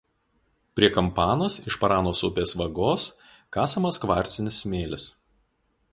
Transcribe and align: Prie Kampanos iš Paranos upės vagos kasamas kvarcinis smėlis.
Prie 0.77 0.87
Kampanos 0.95 1.57
iš 1.71 1.77
Paranos 1.83 2.23
upės 2.29 2.55
vagos 2.63 3.07
kasamas 3.59 4.01
kvarcinis 4.07 4.59
smėlis. 4.65 5.07